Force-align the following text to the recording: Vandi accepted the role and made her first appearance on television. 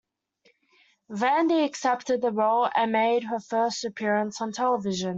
Vandi 1.11 1.63
accepted 1.63 2.21
the 2.23 2.31
role 2.31 2.67
and 2.75 2.91
made 2.91 3.25
her 3.25 3.39
first 3.39 3.85
appearance 3.85 4.41
on 4.41 4.51
television. 4.51 5.09